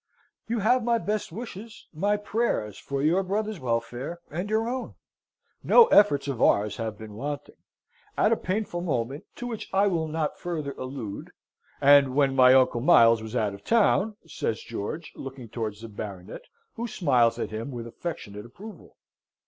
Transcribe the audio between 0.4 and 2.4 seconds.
You have my best wishes, my